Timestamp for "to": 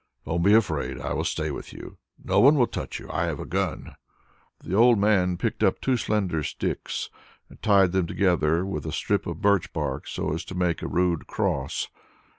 10.45-10.55